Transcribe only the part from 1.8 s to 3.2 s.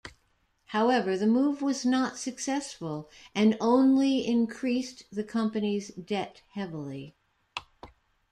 not successful